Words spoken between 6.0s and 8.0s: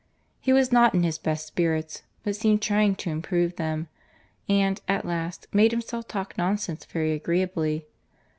talk nonsense very agreeably.